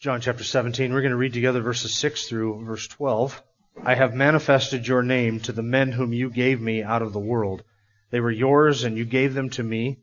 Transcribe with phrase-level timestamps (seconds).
[0.00, 0.94] John chapter 17.
[0.94, 3.42] We're going to read together verses 6 through verse 12.
[3.84, 7.20] I have manifested your name to the men whom you gave me out of the
[7.20, 7.62] world.
[8.08, 9.98] They were yours, and you gave them to me,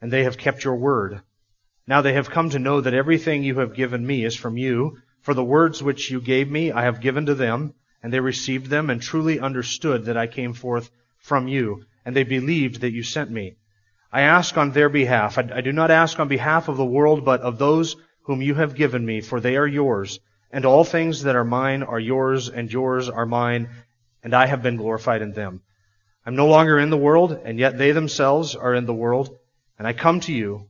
[0.00, 1.20] and they have kept your word.
[1.86, 4.98] Now they have come to know that everything you have given me is from you,
[5.20, 8.66] for the words which you gave me I have given to them, and they received
[8.66, 13.04] them, and truly understood that I came forth from you, and they believed that you
[13.04, 13.54] sent me.
[14.12, 15.38] I ask on their behalf.
[15.38, 18.74] I, do not ask on behalf of the world, but of those whom you have
[18.74, 20.20] given me, for they are yours,
[20.50, 23.68] and all things that are mine are yours, and yours are mine,
[24.22, 25.62] and I have been glorified in them.
[26.26, 29.38] I'm no longer in the world, and yet they themselves are in the world,
[29.78, 30.68] and I come to you.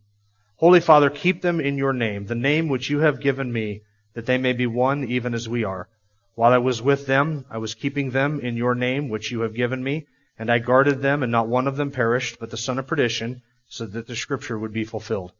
[0.56, 3.82] Holy Father, keep them in your name, the name which you have given me,
[4.14, 5.88] that they may be one even as we are.
[6.34, 9.54] While I was with them, I was keeping them in your name which you have
[9.54, 10.06] given me,
[10.38, 13.42] and I guarded them, and not one of them perished, but the son of perdition,
[13.68, 15.32] so that the scripture would be fulfilled.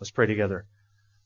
[0.00, 0.64] Let's pray together.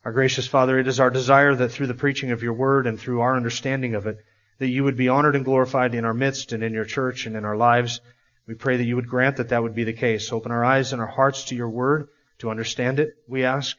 [0.07, 2.97] Our gracious Father, it is our desire that through the preaching of your word and
[2.97, 4.25] through our understanding of it,
[4.61, 7.35] that you would be honored and glorified in our midst and in your church and
[7.35, 8.01] in our lives.
[8.47, 10.33] We pray that you would grant that that would be the case.
[10.33, 12.07] Open our eyes and our hearts to your word
[12.39, 13.77] to understand it, we ask.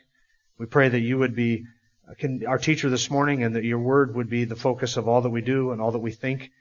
[0.57, 1.63] We pray that you would be
[2.09, 5.21] uh, our teacher this morning and that your word would be the focus of all
[5.21, 6.51] that we do and all that we think.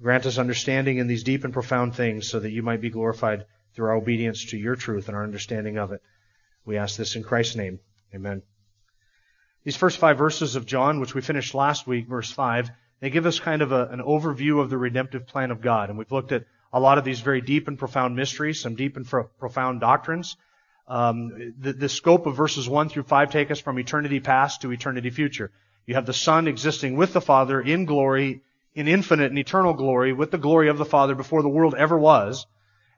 [0.00, 3.46] Grant us understanding in these deep and profound things so that you might be glorified
[3.74, 6.00] through our obedience to your truth and our understanding of it.
[6.64, 7.80] We ask this in Christ's name.
[8.14, 8.42] Amen.
[9.66, 13.26] These first five verses of John, which we finished last week, verse 5, they give
[13.26, 15.88] us kind of a, an overview of the redemptive plan of God.
[15.88, 18.96] And we've looked at a lot of these very deep and profound mysteries, some deep
[18.96, 20.36] and pro- profound doctrines.
[20.86, 24.70] Um, the, the scope of verses 1 through 5 take us from eternity past to
[24.70, 25.50] eternity future.
[25.84, 28.42] You have the Son existing with the Father in glory,
[28.72, 31.98] in infinite and eternal glory, with the glory of the Father before the world ever
[31.98, 32.46] was.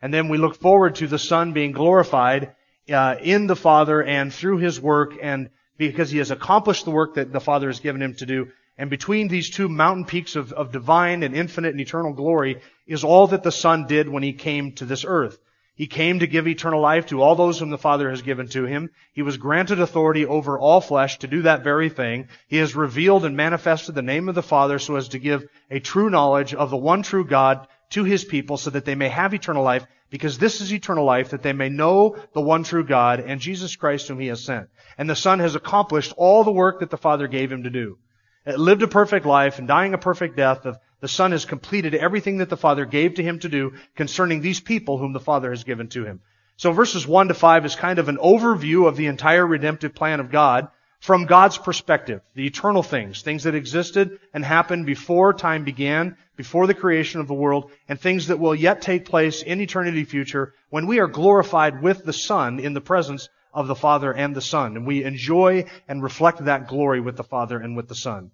[0.02, 2.54] And then we look forward to the Son being glorified
[2.92, 5.48] uh, in the Father and through His work and
[5.78, 8.48] because he has accomplished the work that the Father has given him to do.
[8.76, 13.04] And between these two mountain peaks of, of divine and infinite and eternal glory is
[13.04, 15.38] all that the Son did when he came to this earth.
[15.74, 18.64] He came to give eternal life to all those whom the Father has given to
[18.64, 18.90] him.
[19.12, 22.26] He was granted authority over all flesh to do that very thing.
[22.48, 25.78] He has revealed and manifested the name of the Father so as to give a
[25.78, 29.32] true knowledge of the one true God to his people so that they may have
[29.32, 33.20] eternal life because this is eternal life that they may know the one true God
[33.20, 34.68] and Jesus Christ whom he has sent.
[34.96, 37.98] And the Son has accomplished all the work that the Father gave him to do.
[38.46, 40.66] It lived a perfect life and dying a perfect death.
[41.00, 44.60] The Son has completed everything that the Father gave to him to do concerning these
[44.60, 46.20] people whom the Father has given to him.
[46.56, 50.18] So verses 1 to 5 is kind of an overview of the entire redemptive plan
[50.18, 50.68] of God
[50.98, 56.68] from God's perspective, the eternal things, things that existed and happened before time began, before
[56.68, 60.54] the creation of the world, and things that will yet take place in eternity future
[60.70, 64.40] when we are glorified with the Son in the presence of the Father and the
[64.40, 64.76] Son.
[64.76, 68.30] And we enjoy and reflect that glory with the Father and with the Son.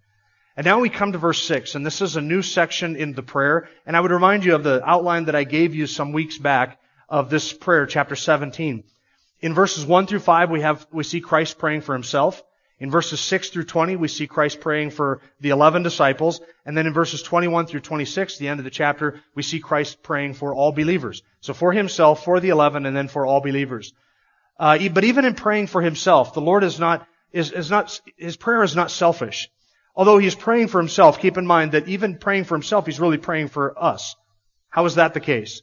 [0.54, 3.22] And now we come to verse 6, and this is a new section in the
[3.22, 3.70] prayer.
[3.86, 6.78] And I would remind you of the outline that I gave you some weeks back
[7.08, 8.84] of this prayer, chapter 17.
[9.40, 12.42] In verses 1 through 5, we have, we see Christ praying for himself.
[12.84, 16.42] In verses 6 through 20, we see Christ praying for the 11 disciples.
[16.66, 20.02] And then in verses 21 through 26, the end of the chapter, we see Christ
[20.02, 21.22] praying for all believers.
[21.40, 23.94] So for himself, for the 11, and then for all believers.
[24.60, 28.36] Uh, but even in praying for himself, the Lord is not, is, is not, his
[28.36, 29.48] prayer is not selfish.
[29.96, 33.16] Although he's praying for himself, keep in mind that even praying for himself, he's really
[33.16, 34.14] praying for us.
[34.68, 35.62] How is that the case?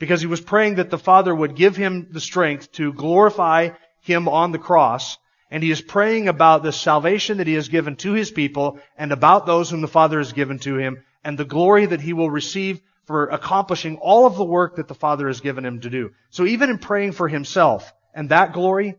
[0.00, 3.68] Because he was praying that the Father would give him the strength to glorify
[4.00, 5.16] him on the cross,
[5.50, 9.12] and he is praying about the salvation that he has given to his people and
[9.12, 12.30] about those whom the Father has given to him and the glory that he will
[12.30, 16.10] receive for accomplishing all of the work that the Father has given him to do.
[16.30, 18.96] So even in praying for himself and that glory,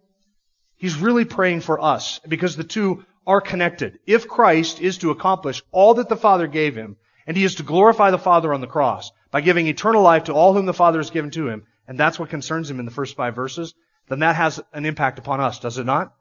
[0.77, 3.99] he's really praying for us because the two are connected.
[4.05, 7.63] If Christ is to accomplish all that the Father gave him, and he is to
[7.63, 10.99] glorify the Father on the cross by giving eternal life to all whom the Father
[10.99, 13.73] has given to him, and that's what concerns him in the first five verses,
[14.07, 16.13] then that has an impact upon us, does it not?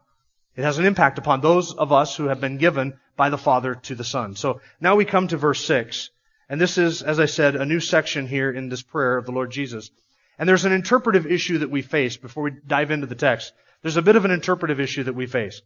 [0.56, 3.74] It has an impact upon those of us who have been given by the Father
[3.74, 4.36] to the Son.
[4.36, 6.10] So now we come to verse 6.
[6.48, 9.32] And this is, as I said, a new section here in this prayer of the
[9.32, 9.90] Lord Jesus.
[10.38, 13.52] And there's an interpretive issue that we face before we dive into the text.
[13.82, 15.62] There's a bit of an interpretive issue that we face.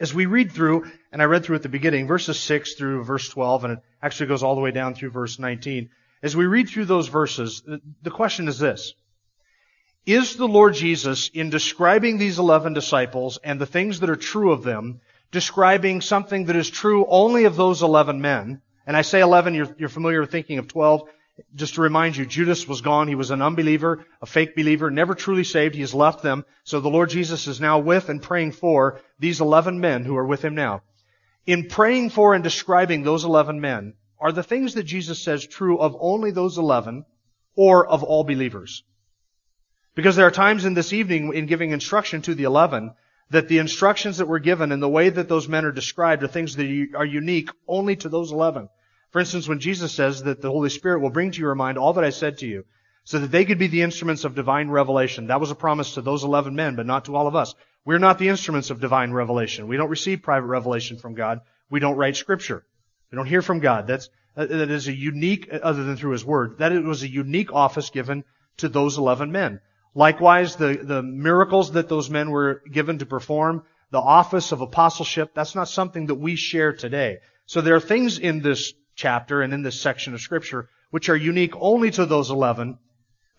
[0.00, 3.28] As we read through, and I read through at the beginning, verses 6 through verse
[3.28, 5.90] 12, and it actually goes all the way down through verse 19.
[6.22, 7.62] As we read through those verses,
[8.02, 8.94] the question is this.
[10.06, 14.52] Is the Lord Jesus, in describing these 11 disciples and the things that are true
[14.52, 18.60] of them, describing something that is true only of those 11 men?
[18.86, 21.08] And I say 11, you're, you're familiar with thinking of 12.
[21.54, 23.08] Just to remind you, Judas was gone.
[23.08, 25.74] He was an unbeliever, a fake believer, never truly saved.
[25.74, 26.44] He has left them.
[26.64, 30.26] So the Lord Jesus is now with and praying for these 11 men who are
[30.26, 30.82] with him now.
[31.46, 35.78] In praying for and describing those 11 men, are the things that Jesus says true
[35.78, 37.06] of only those 11
[37.56, 38.84] or of all believers?
[39.94, 42.94] Because there are times in this evening in giving instruction to the 11
[43.30, 46.28] that the instructions that were given and the way that those men are described are
[46.28, 48.68] things that are unique only to those 11.
[49.10, 51.92] For instance, when Jesus says that the Holy Spirit will bring to your mind all
[51.92, 52.64] that I said to you,
[53.04, 55.26] so that they could be the instruments of divine revelation.
[55.26, 57.54] That was a promise to those 11 men, but not to all of us.
[57.84, 59.68] We're not the instruments of divine revelation.
[59.68, 61.40] We don't receive private revelation from God.
[61.70, 62.64] We don't write scripture.
[63.12, 63.86] We don't hear from God.
[63.86, 67.52] That's, that is a unique, other than through His Word, that it was a unique
[67.52, 68.24] office given
[68.56, 69.60] to those 11 men.
[69.94, 75.32] Likewise, the, the miracles that those men were given to perform, the office of apostleship,
[75.34, 77.18] that's not something that we share today.
[77.46, 81.16] So there are things in this chapter and in this section of scripture, which are
[81.16, 82.78] unique only to those 11.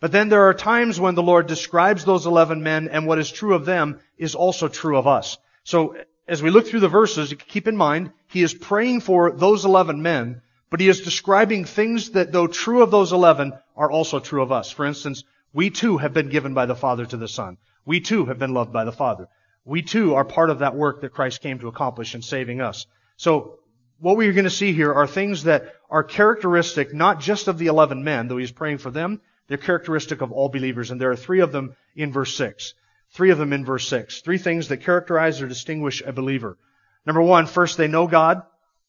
[0.00, 3.30] But then there are times when the Lord describes those 11 men and what is
[3.30, 5.38] true of them is also true of us.
[5.64, 5.96] So
[6.28, 10.02] as we look through the verses, keep in mind, he is praying for those 11
[10.02, 14.42] men, but he is describing things that though true of those 11 are also true
[14.42, 14.70] of us.
[14.70, 15.24] For instance,
[15.56, 17.56] we too have been given by the Father to the Son.
[17.86, 19.26] We too have been loved by the Father.
[19.64, 22.84] We too are part of that work that Christ came to accomplish in saving us.
[23.16, 23.58] So
[23.98, 27.68] what we're going to see here are things that are characteristic not just of the
[27.68, 31.16] 11 men, though he's praying for them, they're characteristic of all believers, and there are
[31.16, 32.74] three of them in verse 6.
[33.12, 34.20] Three of them in verse 6.
[34.20, 36.58] Three things that characterize or distinguish a believer.
[37.06, 38.42] Number one, first, they know God.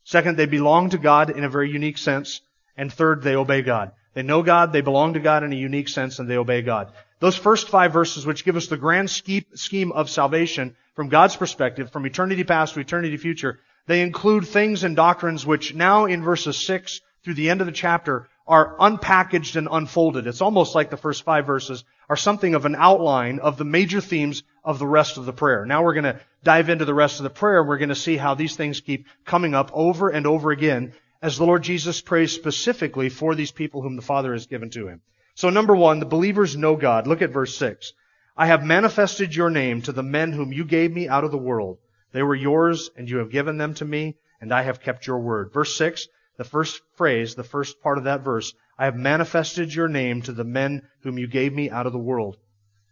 [0.04, 2.42] Second, they belong to God in a very unique sense.
[2.76, 3.94] And third, they obey God.
[4.18, 6.92] They know God, they belong to God in a unique sense, and they obey God.
[7.20, 11.92] Those first five verses, which give us the grand scheme of salvation from God's perspective,
[11.92, 16.58] from eternity past to eternity future, they include things and doctrines which now in verses
[16.66, 20.26] 6 through the end of the chapter are unpackaged and unfolded.
[20.26, 24.02] It's almost like the first five verses are something of an outline of the major
[24.02, 25.64] themes of the rest of the prayer.
[25.64, 27.60] Now we're going to dive into the rest of the prayer.
[27.60, 30.94] and We're going to see how these things keep coming up over and over again
[31.22, 34.88] as the Lord Jesus prays specifically for these people whom the Father has given to
[34.88, 35.02] him.
[35.36, 37.08] So number one, the believers know God.
[37.08, 37.94] Look at verse six.
[38.36, 41.38] I have manifested your name to the men whom you gave me out of the
[41.38, 41.80] world.
[42.12, 45.20] They were yours, and you have given them to me, and I have kept your
[45.20, 45.52] word.
[45.54, 49.88] Verse 6, the first phrase, the first part of that verse, I have manifested your
[49.88, 52.38] name to the men whom you gave me out of the world.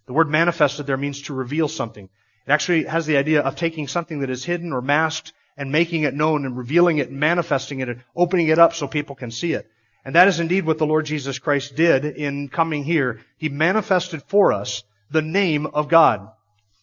[0.08, 2.10] The word manifested there means to reveal something.
[2.48, 6.04] It actually has the idea of taking something that is hidden or masked and making
[6.04, 9.32] it known and revealing it and manifesting it and opening it up so people can
[9.32, 9.70] see it.
[10.04, 13.22] And that is indeed what the Lord Jesus Christ did in coming here.
[13.38, 16.30] He manifested for us the name of God.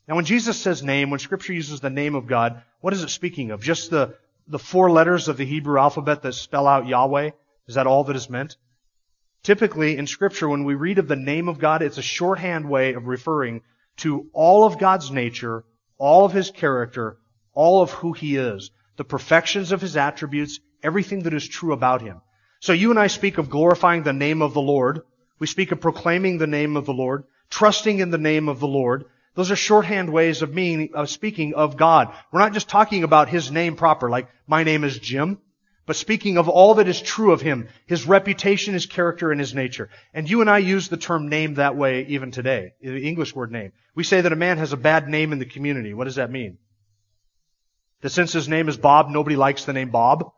[0.09, 3.11] Now when Jesus says name, when scripture uses the name of God, what is it
[3.11, 3.63] speaking of?
[3.63, 4.17] Just the,
[4.49, 7.31] the four letters of the Hebrew alphabet that spell out Yahweh?
[7.69, 8.57] Is that all that is meant?
[9.43, 12.95] Typically in scripture, when we read of the name of God, it's a shorthand way
[12.95, 13.63] of referring
[13.99, 15.65] to all of God's nature,
[15.99, 17.19] all of His character,
[17.55, 22.03] all of who He is, the perfections of His attributes, everything that is true about
[22.03, 22.21] Him.
[22.61, 25.03] So you and I speak of glorifying the name of the Lord.
[25.39, 28.69] We speak of proclaiming the name of the Lord, trusting in the name of the
[28.69, 29.07] Lord.
[29.35, 32.15] Those are shorthand ways of meaning, of speaking of God.
[32.31, 35.39] We're not just talking about His name proper, like, my name is Jim,
[35.87, 39.55] but speaking of all that is true of Him, His reputation, His character, and His
[39.55, 39.89] nature.
[40.15, 43.51] And you and I use the term name that way even today, the English word
[43.51, 43.73] name.
[43.95, 45.95] We say that a man has a bad name in the community.
[45.95, 46.59] What does that mean?
[48.03, 50.33] That since his name is Bob, nobody likes the name Bob?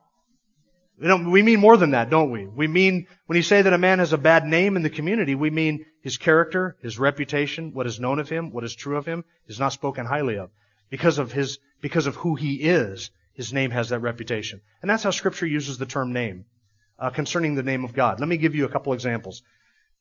[1.00, 2.46] You know, we mean more than that, don't we?
[2.46, 5.34] We mean, when you say that a man has a bad name in the community,
[5.34, 9.06] we mean his character, his reputation, what is known of him, what is true of
[9.06, 10.50] him, is not spoken highly of.
[10.90, 14.60] Because of his, because of who he is, his name has that reputation.
[14.80, 16.44] And that's how scripture uses the term name,
[16.98, 18.20] uh, concerning the name of God.
[18.20, 19.42] Let me give you a couple examples.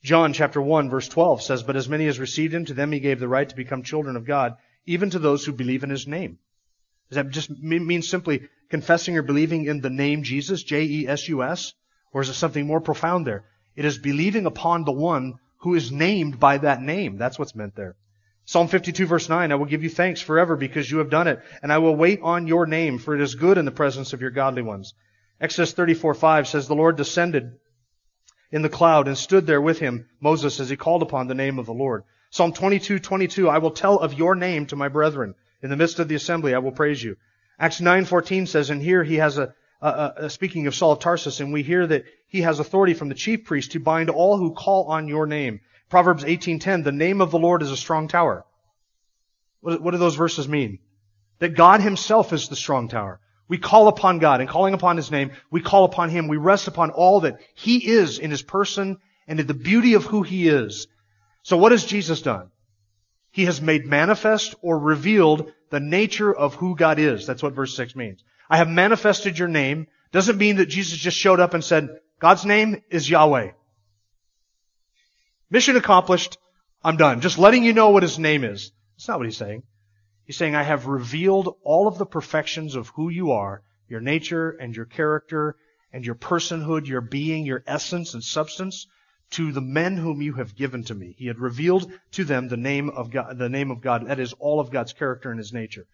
[0.04, 3.00] John chapter 1 verse 12 says, But as many as received him, to them he
[3.00, 6.06] gave the right to become children of God, even to those who believe in his
[6.06, 6.38] name.
[7.10, 11.74] Does that just mean simply confessing or believing in the name Jesus, J-E-S-U-S?
[12.12, 13.46] Or is it something more profound there?
[13.76, 17.18] It is believing upon the one who is named by that name.
[17.18, 17.96] That's what's meant there.
[18.46, 21.40] Psalm 52 verse 9, I will give you thanks forever because you have done it,
[21.62, 24.22] and I will wait on your name, for it is good in the presence of
[24.22, 24.94] your godly ones.
[25.40, 27.58] Exodus 34 5 says, The Lord descended
[28.52, 31.58] in the cloud and stood there with him, Moses, as he called upon the name
[31.58, 32.04] of the Lord.
[32.32, 35.36] Psalm 22 22, I will tell of your name to my brethren.
[35.64, 37.16] In the midst of the assembly, I will praise you.
[37.58, 41.40] Acts 9:14 says, and here he has a, a, a, speaking of Saul of Tarsus,
[41.40, 44.54] and we hear that he has authority from the chief priest to bind all who
[44.54, 45.62] call on your name.
[45.90, 48.46] Proverbs 18:10, the name of the Lord is a strong tower.
[49.62, 50.80] What, what do those verses mean?
[51.40, 53.22] That God himself is the strong tower.
[53.48, 56.28] We call upon God, and calling upon His name, we call upon Him.
[56.28, 60.06] We rest upon all that He is in His person and in the beauty of
[60.06, 60.88] who He is.
[61.44, 62.50] So what has Jesus done?
[63.34, 67.26] He has made manifest or revealed the nature of who God is.
[67.26, 68.24] That's what verse 6 means.
[68.48, 72.46] I have manifested your name doesn't mean that Jesus just showed up and said, God's
[72.46, 73.54] name is Yahweh.
[75.50, 76.38] Mission accomplished.
[76.84, 77.22] I'm done.
[77.22, 78.72] Just letting you know what his name is.
[78.96, 79.64] That's not what he's saying.
[80.26, 84.52] He's saying, I have revealed all of the perfections of who you are, your nature
[84.52, 85.56] and your character
[85.92, 88.86] and your personhood, your being, your essence and substance
[89.34, 91.16] to the men whom you have given to me.
[91.18, 94.08] He had revealed to them the name of God, the name of God.
[94.08, 95.86] That is all of God's character and his nature.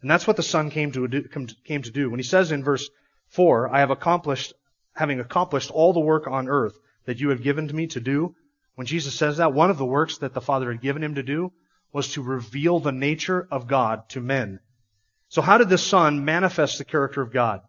[0.00, 1.24] And that's what the Son came to do,
[1.64, 2.10] came to do.
[2.10, 2.88] When he says in verse
[3.28, 4.54] 4, I have accomplished,
[4.94, 8.34] having accomplished all the work on earth that you have given to me to do,
[8.74, 11.22] when Jesus says that, one of the works that the Father had given him to
[11.22, 11.52] do
[11.92, 14.60] was to reveal the nature of God to men.
[15.28, 17.62] So how did the Son manifest the character of God?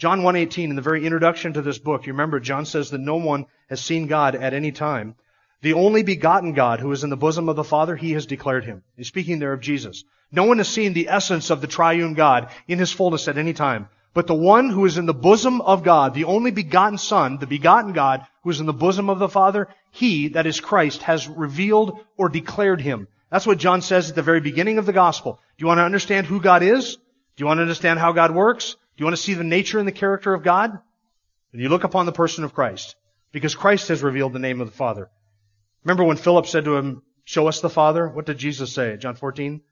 [0.00, 3.16] John 1.18, in the very introduction to this book, you remember John says that no
[3.16, 5.14] one has seen God at any time.
[5.60, 8.64] The only begotten God who is in the bosom of the Father, he has declared
[8.64, 8.82] him.
[8.96, 10.04] He's speaking there of Jesus.
[10.32, 13.52] No one has seen the essence of the triune God in his fullness at any
[13.52, 13.90] time.
[14.14, 17.46] But the one who is in the bosom of God, the only begotten Son, the
[17.46, 21.28] begotten God who is in the bosom of the Father, he, that is Christ, has
[21.28, 23.06] revealed or declared him.
[23.28, 25.34] That's what John says at the very beginning of the gospel.
[25.58, 26.96] Do you want to understand who God is?
[26.96, 28.76] Do you want to understand how God works?
[29.00, 30.78] You want to see the nature and the character of God?
[31.52, 32.96] Then you look upon the person of Christ.
[33.32, 35.08] Because Christ has revealed the name of the Father.
[35.84, 38.06] Remember when Philip said to him, show us the Father?
[38.06, 38.98] What did Jesus say?
[38.98, 39.62] John 14,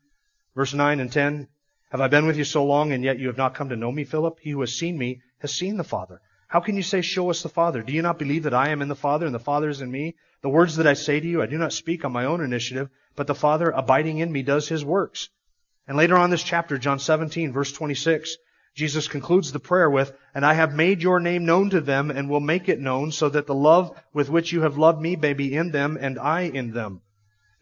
[0.57, 1.47] verse 9 and 10.
[1.91, 3.93] Have I been with you so long and yet you have not come to know
[3.93, 4.39] me, Philip?
[4.41, 6.23] He who has seen me has seen the Father.
[6.47, 7.83] How can you say, show us the Father?
[7.83, 9.91] Do you not believe that I am in the Father and the Father is in
[9.91, 10.15] me?
[10.41, 12.89] The words that I say to you, I do not speak on my own initiative,
[13.15, 15.29] but the Father abiding in me does his works.
[15.87, 18.39] And later on this chapter, John 17, verse 26,
[18.79, 22.31] Jesus concludes the prayer with, And I have made your name known to them and
[22.31, 25.33] will make it known so that the love with which you have loved me may
[25.33, 27.01] be in them and I in them.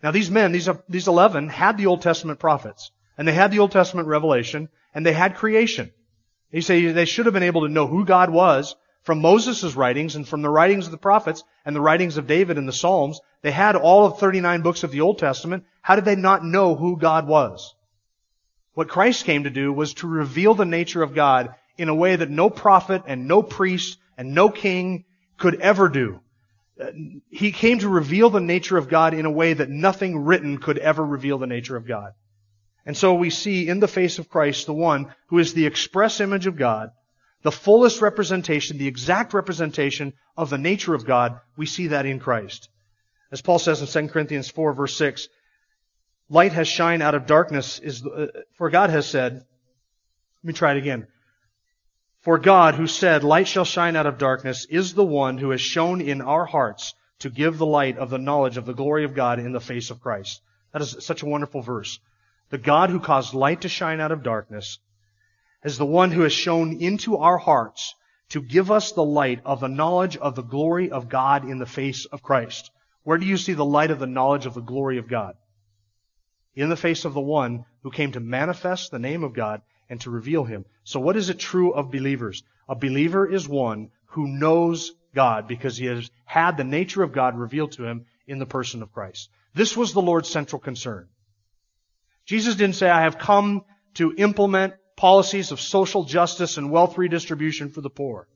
[0.03, 3.61] Now these men, these, these 11, had the Old Testament prophets and they had the
[3.61, 5.91] Old Testament revelation and they had creation.
[6.53, 10.17] You say they should have been able to know who God was from Moses' writings
[10.17, 13.23] and from the writings of the prophets and the writings of David and the Psalms.
[13.41, 15.65] They had all of 39 books of the Old Testament.
[15.81, 17.75] How did they not know who God was?
[18.77, 22.15] What Christ came to do was to reveal the nature of God in a way
[22.15, 25.07] that no prophet and no priest and no king
[25.39, 26.21] could ever do.
[26.79, 26.91] Uh,
[27.31, 30.77] he came to reveal the nature of God in a way that nothing written could
[30.77, 32.13] ever reveal the nature of God.
[32.85, 36.21] And so we see in the face of Christ the one who is the express
[36.21, 36.91] image of God,
[37.45, 41.41] the fullest representation, the exact representation of the nature of God.
[41.57, 42.69] We see that in Christ.
[43.33, 45.31] As Paul says in 2 Corinthians 4 verse 6,
[46.29, 48.27] Light has shined out of darkness is, uh,
[48.59, 51.07] for God has said, let me try it again.
[52.21, 55.61] For God who said, light shall shine out of darkness is the one who has
[55.61, 59.15] shown in our hearts to give the light of the knowledge of the glory of
[59.15, 60.41] God in the face of Christ.
[60.73, 62.01] That is such a wonderful verse.
[62.51, 64.79] The God who caused light to shine out of darkness
[65.65, 67.95] is the one who has shown into our hearts
[68.31, 71.67] to give us the light of the knowledge of the glory of God in the
[71.67, 72.71] face of Christ.
[73.05, 75.35] Where do you see the light of the knowledge of the glory of God?
[76.57, 80.01] In the face of the one who came to manifest the name of God and
[80.01, 80.65] to reveal him.
[80.85, 82.43] So what is it true of believers?
[82.69, 87.39] A believer is one who knows God because he has had the nature of God
[87.39, 89.29] revealed to him in the person of Christ.
[89.55, 91.09] This was the Lord's central concern.
[92.25, 97.71] Jesus didn't say, I have come to implement policies of social justice and wealth redistribution
[97.71, 98.27] for the poor.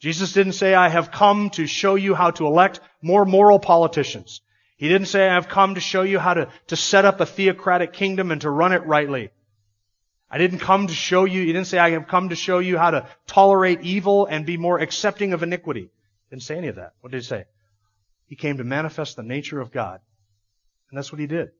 [0.00, 4.40] Jesus didn't say, I have come to show you how to elect more moral politicians.
[4.82, 7.92] He didn't say, I've come to show you how to, to set up a theocratic
[7.92, 9.30] kingdom and to run it rightly.
[10.28, 12.78] I didn't come to show you, he didn't say, I have come to show you
[12.78, 15.88] how to tolerate evil and be more accepting of iniquity.
[16.30, 16.94] Didn't say any of that.
[17.00, 17.44] What did he say?
[18.26, 20.00] He came to manifest the nature of God.
[20.90, 21.50] And that's what he did.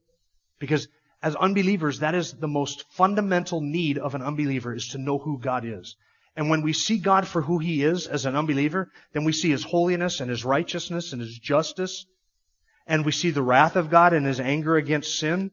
[0.59, 0.89] Because
[1.21, 5.39] as unbelievers, that is the most fundamental need of an unbeliever is to know who
[5.39, 5.95] God is.
[6.35, 9.49] And when we see God for who he is as an unbeliever, then we see
[9.49, 12.05] his holiness and his righteousness and his justice
[12.87, 15.51] and we see the wrath of God and His anger against sin.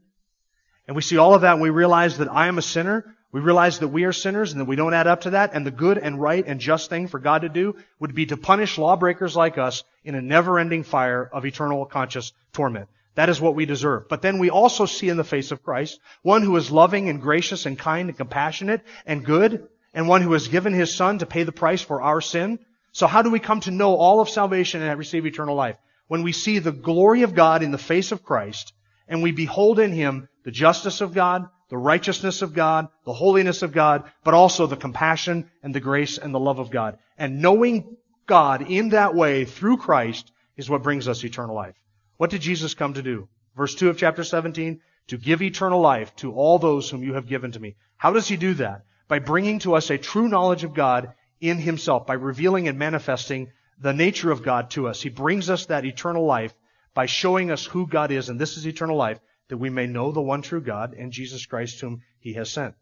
[0.87, 3.16] And we see all of that and we realize that I am a sinner.
[3.32, 5.50] We realize that we are sinners and that we don't add up to that.
[5.54, 8.37] And the good and right and just thing for God to do would be to
[8.37, 12.88] punish lawbreakers like us in a never-ending fire of eternal conscious torment.
[13.14, 14.08] That is what we deserve.
[14.08, 17.20] But then we also see in the face of Christ one who is loving and
[17.20, 21.26] gracious and kind and compassionate and good, and one who has given his son to
[21.26, 22.58] pay the price for our sin.
[22.92, 25.76] So how do we come to know all of salvation and receive eternal life?
[26.11, 28.73] When we see the glory of God in the face of Christ,
[29.07, 33.62] and we behold in him the justice of God, the righteousness of God, the holiness
[33.62, 36.99] of God, but also the compassion and the grace and the love of God.
[37.17, 41.76] And knowing God in that way through Christ is what brings us eternal life.
[42.17, 43.29] What did Jesus come to do?
[43.57, 47.29] Verse 2 of chapter 17, to give eternal life to all those whom you have
[47.29, 47.76] given to me.
[47.97, 48.83] How does he do that?
[49.07, 53.52] By bringing to us a true knowledge of God in himself, by revealing and manifesting
[53.80, 55.00] the nature of God to us.
[55.00, 56.54] He brings us that eternal life
[56.94, 59.18] by showing us who God is, and this is eternal life,
[59.49, 62.75] that we may know the one true God and Jesus Christ whom he has sent.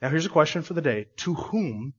[0.00, 1.06] Now here's a question for the day.
[1.18, 1.94] To whom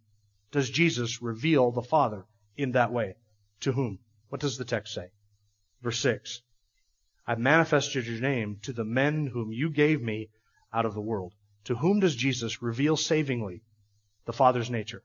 [0.52, 2.26] does Jesus reveal the Father
[2.56, 3.16] in that way?
[3.62, 4.00] To whom?
[4.30, 5.12] What does the text say?
[5.82, 6.42] Verse 6.
[7.26, 10.30] I've manifested your name to the men whom you gave me
[10.72, 11.34] out of the world.
[11.66, 13.62] To whom does Jesus reveal savingly
[14.26, 15.04] the Father's nature?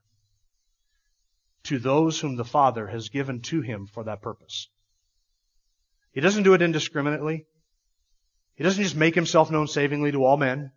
[1.65, 4.67] To those whom the Father has given to him for that purpose.
[6.11, 7.45] He doesn't do it indiscriminately.
[8.55, 10.71] He doesn't just make himself known savingly to all men.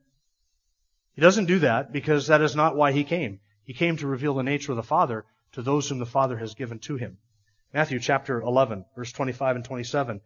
[1.14, 3.40] He doesn't do that because that is not why he came.
[3.64, 6.55] He came to reveal the nature of the Father to those whom the Father has
[6.55, 7.19] given to him.
[7.75, 10.21] Matthew chapter 11, verse 25 and 27.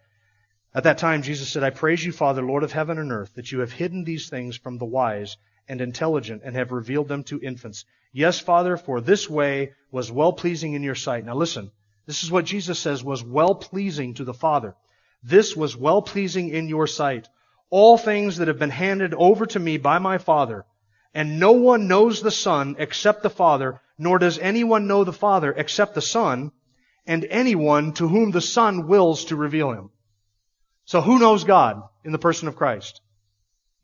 [0.75, 3.51] At that time, Jesus said, I praise you, Father, Lord of heaven and earth, that
[3.51, 5.37] you have hidden these things from the wise
[5.69, 7.85] and intelligent and have revealed them to infants.
[8.13, 11.25] Yes, Father, for this way was well pleasing in your sight.
[11.25, 11.71] Now listen,
[12.07, 14.75] this is what Jesus says was well pleasing to the Father.
[15.23, 17.29] This was well pleasing in your sight.
[17.71, 20.65] All things that have been handed over to me by my Father,
[21.15, 25.53] and no one knows the Son except the Father, nor does anyone know the Father
[25.53, 26.51] except the Son,
[27.07, 29.91] and anyone to whom the Son wills to reveal him.
[30.85, 33.01] So who knows God in the person of Christ?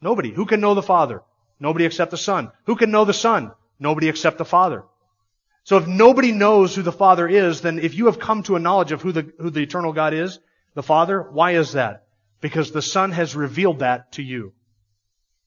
[0.00, 0.32] Nobody.
[0.32, 1.22] Who can know the Father?
[1.58, 2.52] Nobody except the Son.
[2.64, 3.52] Who can know the Son?
[3.78, 4.84] Nobody except the Father.
[5.64, 8.60] So if nobody knows who the Father is, then if you have come to a
[8.60, 10.38] knowledge of who the, who the eternal God is,
[10.74, 11.22] the Father.
[11.22, 12.04] Why is that?
[12.40, 14.52] Because the Son has revealed that to you.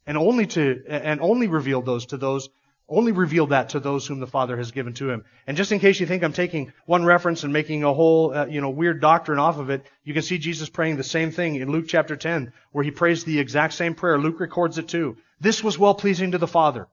[0.06, 2.50] And only to, and only revealed those to those,
[2.90, 5.24] only revealed that to those whom the Father has given to him.
[5.46, 8.48] And just in case you think I'm taking one reference and making a whole, uh,
[8.48, 11.56] you know, weird doctrine off of it, you can see Jesus praying the same thing
[11.56, 14.18] in Luke chapter 10, where he prays the exact same prayer.
[14.18, 15.18] Luke records it too.
[15.40, 16.88] This was well pleasing to the Father.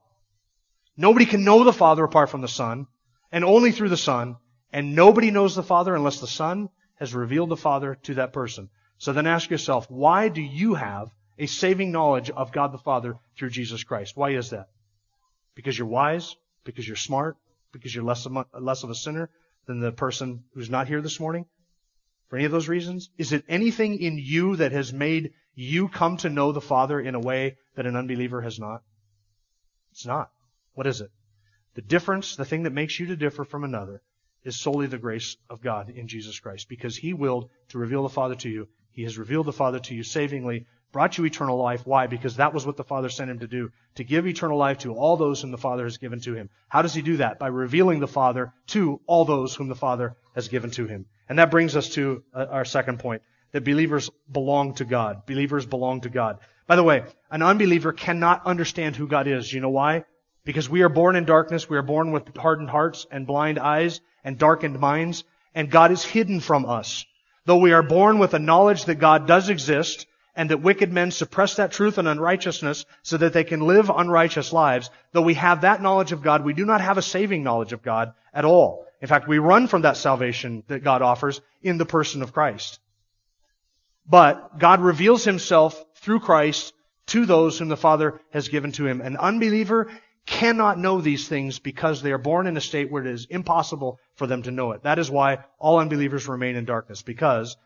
[0.97, 2.87] Nobody can know the Father apart from the Son,
[3.33, 4.37] and only through the Son,
[4.73, 8.69] and nobody knows the Father unless the Son has revealed the Father to that person.
[8.99, 13.17] So then ask yourself, why do you have a saving knowledge of God the Father
[13.37, 14.17] through Jesus Christ?
[14.17, 14.69] Why is that?
[15.57, 16.37] Because you're wise?
[16.63, 17.37] Because you're smart?
[17.73, 19.31] Because you're less of, a, less of a sinner
[19.67, 21.47] than the person who's not here this morning?
[22.29, 23.11] For any of those reasons?
[23.19, 27.15] Is it anything in you that has made you come to know the Father in
[27.15, 28.83] a way that an unbeliever has not?
[29.93, 30.31] It's not.
[30.75, 31.11] What is it?
[31.75, 34.03] The difference, the thing that makes you to differ from another,
[34.45, 36.69] is solely the grace of God in Jesus Christ.
[36.69, 38.69] Because He willed to reveal the Father to you.
[38.93, 41.87] He has revealed the Father to you savingly, brought you eternal life.
[41.87, 42.07] Why?
[42.07, 43.71] Because that was what the Father sent Him to do.
[43.97, 46.49] To give eternal life to all those whom the Father has given to Him.
[46.71, 47.39] How does He do that?
[47.39, 51.05] By revealing the Father to all those whom the Father has given to Him.
[51.29, 53.21] And that brings us to uh, our second point.
[53.53, 55.27] That believers belong to God.
[55.27, 56.39] Believers belong to God.
[56.67, 59.53] By the way, an unbeliever cannot understand who God is.
[59.53, 60.05] You know why?
[60.47, 64.01] Because we are born in darkness, we are born with hardened hearts and blind eyes,
[64.25, 67.05] and darkened minds, and God is hidden from us.
[67.45, 70.07] Though we are born with a knowledge that God does exist,
[70.37, 74.53] and that wicked men suppress that truth and unrighteousness so that they can live unrighteous
[74.53, 77.73] lives, though we have that knowledge of God, we do not have a saving knowledge
[77.73, 78.87] of God at all.
[79.01, 82.79] In fact, we run from that salvation that God offers in the person of Christ.
[84.09, 86.73] But God reveals himself through Christ
[87.07, 89.01] to those whom the Father has given to him.
[89.01, 89.91] An unbeliever
[90.27, 93.99] cannot know these things because they are born in a state where it is impossible
[94.15, 94.83] for them to know it.
[94.83, 97.57] That is why all unbelievers remain in darkness, because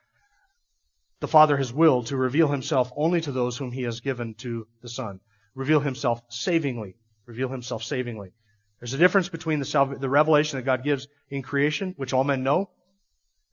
[1.20, 4.66] the Father has willed to reveal himself only to those whom he has given to
[4.82, 5.20] the Son.
[5.54, 6.96] Reveal himself savingly.
[7.26, 8.32] Reveal himself savingly.
[8.78, 12.42] There's a difference between the, the revelation that God gives in creation, which all men
[12.42, 12.70] know,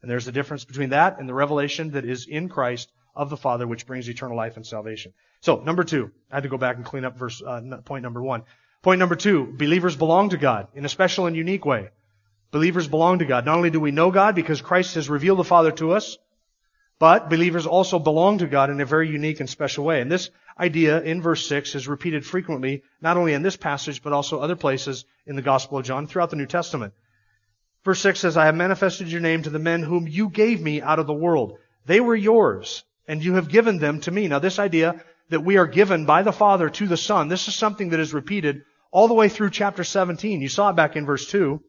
[0.01, 3.37] and there's a difference between that and the revelation that is in Christ of the
[3.37, 5.13] Father, which brings eternal life and salvation.
[5.41, 8.21] So, number two, I had to go back and clean up verse uh, point number
[8.21, 8.43] one.
[8.83, 11.89] Point number two, believers belong to God in a special and unique way.
[12.51, 13.45] Believers belong to God.
[13.45, 16.17] Not only do we know God because Christ has revealed the Father to us,
[16.99, 20.01] but believers also belong to God in a very unique and special way.
[20.01, 20.29] And this
[20.59, 24.55] idea in verse 6 is repeated frequently, not only in this passage, but also other
[24.55, 26.93] places in the Gospel of John throughout the New Testament.
[27.85, 30.81] Verse 6 says, I have manifested your name to the men whom you gave me
[30.81, 31.57] out of the world.
[31.85, 34.27] They were yours, and you have given them to me.
[34.27, 37.55] Now this idea that we are given by the Father to the Son, this is
[37.55, 40.41] something that is repeated all the way through chapter 17.
[40.41, 41.61] You saw it back in verse 2.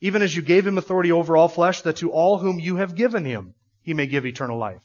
[0.00, 2.94] Even as you gave him authority over all flesh, that to all whom you have
[2.94, 3.54] given him,
[3.84, 4.82] he may give eternal life.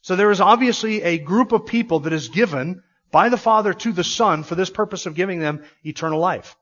[0.00, 3.92] So there is obviously a group of people that is given by the Father to
[3.92, 6.56] the Son for this purpose of giving them eternal life.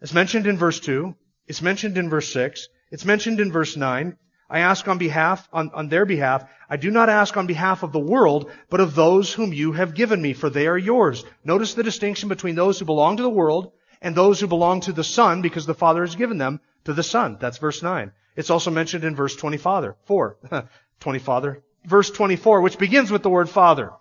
[0.00, 1.14] It's mentioned in verse 2.
[1.48, 2.68] It's mentioned in verse 6.
[2.90, 4.16] It's mentioned in verse 9.
[4.48, 6.44] I ask on behalf, on, on their behalf.
[6.68, 9.94] I do not ask on behalf of the world, but of those whom you have
[9.94, 11.24] given me, for they are yours.
[11.44, 14.92] Notice the distinction between those who belong to the world and those who belong to
[14.92, 17.36] the Son, because the Father has given them to the Son.
[17.40, 18.12] That's verse 9.
[18.40, 19.96] It's also mentioned in verse 20, Father.
[20.06, 20.38] 4.
[21.00, 21.62] 20, Father.
[21.84, 23.92] Verse 24, which begins with the word Father.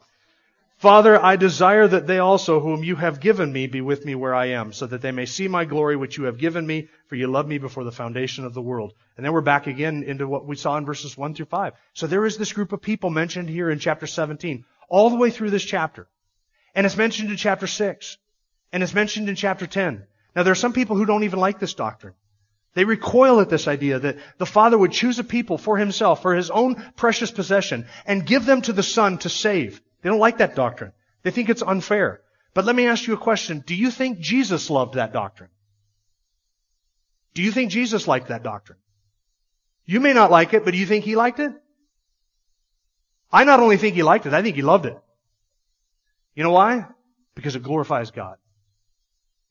[0.77, 4.33] Father, I desire that they also, whom you have given me, be with me where
[4.33, 7.17] I am, so that they may see my glory which you have given me, for
[7.17, 8.93] you loved me before the foundation of the world.
[9.17, 11.73] And then we're back again into what we saw in verses 1 through 5.
[11.93, 15.31] So there is this group of people mentioned here in chapter 17, all the way
[15.31, 16.07] through this chapter.
[16.73, 18.17] And it's mentioned in chapter 6.
[18.71, 20.05] And it's mentioned in chapter 10.
[20.33, 22.13] Now there are some people who don't even like this doctrine.
[22.75, 26.35] They recoil at this idea that the Father would choose a people for himself, for
[26.35, 29.81] his own precious possession, and give them to the Son to save.
[30.01, 30.93] They don't like that doctrine.
[31.23, 32.21] They think it's unfair.
[32.53, 33.63] But let me ask you a question.
[33.65, 35.49] Do you think Jesus loved that doctrine?
[37.33, 38.79] Do you think Jesus liked that doctrine?
[39.85, 41.51] You may not like it, but do you think he liked it?
[43.31, 44.97] I not only think he liked it, I think he loved it.
[46.35, 46.87] You know why?
[47.35, 48.37] Because it glorifies God.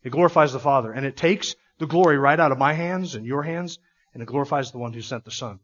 [0.03, 0.93] It glorifies the Father.
[0.93, 3.79] And it takes the glory right out of my hands and your hands,
[4.13, 5.61] and it glorifies the one who sent the Son.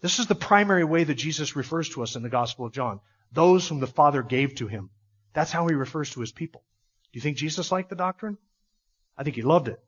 [0.00, 3.00] This is the primary way that Jesus refers to us in the Gospel of John
[3.32, 4.90] those whom the Father gave to him.
[5.32, 6.62] That's how he refers to his people.
[7.12, 8.36] Do you think Jesus liked the doctrine?
[9.16, 9.80] I think he loved it.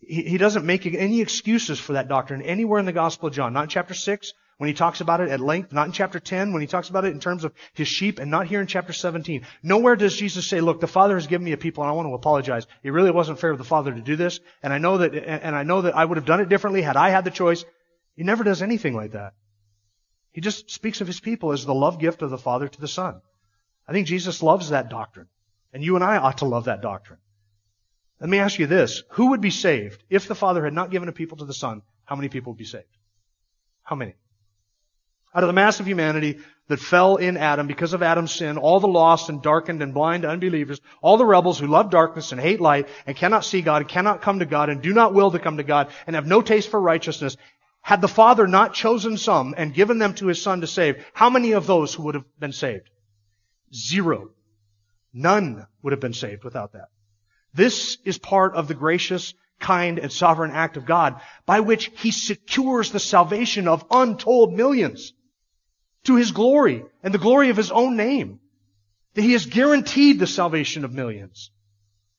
[0.00, 3.52] He, he doesn't make any excuses for that doctrine anywhere in the Gospel of John.
[3.52, 6.52] Not in chapter 6 when he talks about it at length, not in chapter 10
[6.52, 8.92] when he talks about it in terms of his sheep, and not here in chapter
[8.92, 9.46] 17.
[9.62, 12.08] Nowhere does Jesus say, look, the Father has given me a people and I want
[12.08, 12.66] to apologize.
[12.82, 15.54] It really wasn't fair of the Father to do this, and I know that, and
[15.54, 17.64] I know that I would have done it differently had I had the choice.
[18.16, 19.34] He never does anything like that.
[20.32, 22.88] He just speaks of his people as the love gift of the Father to the
[22.88, 23.20] Son.
[23.86, 25.28] I think Jesus loves that doctrine.
[25.72, 27.18] And you and I ought to love that doctrine.
[28.20, 29.02] Let me ask you this.
[29.10, 31.82] Who would be saved if the Father had not given a people to the Son?
[32.04, 32.96] How many people would be saved?
[33.82, 34.14] How many?
[35.38, 38.80] Out of the mass of humanity that fell in Adam because of Adam's sin, all
[38.80, 42.60] the lost and darkened and blind unbelievers, all the rebels who love darkness and hate
[42.60, 45.38] light and cannot see God and cannot come to God and do not will to
[45.38, 47.36] come to God and have no taste for righteousness,
[47.82, 51.30] had the Father not chosen some and given them to His Son to save, how
[51.30, 52.90] many of those who would have been saved?
[53.72, 54.30] Zero.
[55.14, 56.88] None would have been saved without that.
[57.54, 62.10] This is part of the gracious, kind, and sovereign act of God by which He
[62.10, 65.12] secures the salvation of untold millions
[66.04, 68.40] to His glory and the glory of His own name.
[69.14, 71.50] That He has guaranteed the salvation of millions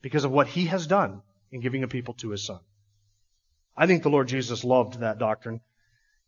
[0.02, 2.60] because of what He has done in giving a people to His Son.
[3.76, 5.62] I think the Lord Jesus loved that doctrine.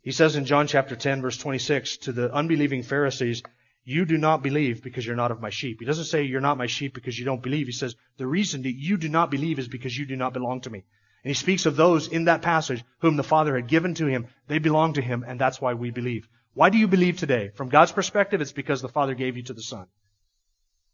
[0.02, 3.44] He says in John chapter 10 verse 26 to the unbelieving Pharisees,
[3.84, 5.80] you do not believe because you're not of my sheep.
[5.80, 7.66] He doesn't say you're not my sheep because you don't believe.
[7.68, 10.62] He says the reason that you do not believe is because you do not belong
[10.62, 10.84] to me.
[11.24, 14.28] And he speaks of those in that passage whom the Father had given to him.
[14.48, 16.28] They belong to him and that's why we believe.
[16.54, 17.52] Why do you believe today?
[17.56, 19.86] From God's perspective, it's because the Father gave you to the Son.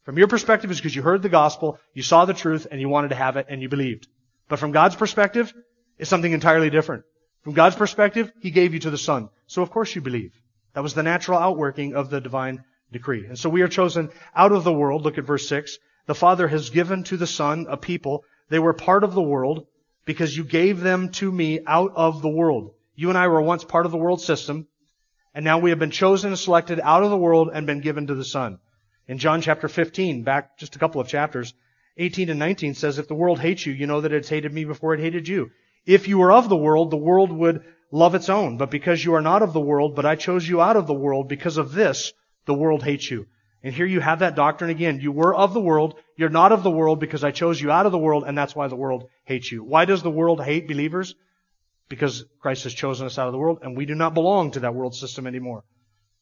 [0.04, 2.90] From your perspective, it's because you heard the gospel, you saw the truth, and you
[2.90, 4.08] wanted to have it, and you believed.
[4.48, 5.54] But from God's perspective,
[5.98, 7.04] it's something entirely different.
[7.42, 9.30] From God's perspective, He gave you to the Son.
[9.48, 10.34] So of course you believe.
[10.74, 13.26] That was the natural outworking of the divine decree.
[13.26, 15.02] And so we are chosen out of the world.
[15.04, 15.78] Look at verse 6.
[16.06, 18.24] The Father has given to the Son a people.
[18.50, 19.66] They were part of the world
[20.06, 22.74] because you gave them to me out of the world.
[22.96, 24.68] You and I were once part of the world system,
[25.38, 28.08] and now we have been chosen and selected out of the world and been given
[28.08, 28.58] to the Son.
[29.08, 31.54] In John chapter 15, back just a couple of chapters,
[31.98, 34.66] 18 and 19 says, If the world hates you, you know that it's hated me
[34.66, 35.52] before it hated you.
[35.86, 38.58] If you were of the world, the world would love its own.
[38.58, 40.96] But because you are not of the world, but I chose you out of the
[40.96, 42.14] world, because of this,
[42.48, 43.28] the world hates you.
[43.62, 45.02] And here you have that doctrine again.
[45.02, 46.00] You were of the world.
[46.16, 48.56] You're not of the world because I chose you out of the world, and that's
[48.56, 49.64] why the world hates you.
[49.64, 51.14] Why does the world hate believers?
[51.90, 54.62] Because Christ has chosen us out of the world, and we do not belong to
[54.62, 55.64] that world system anymore.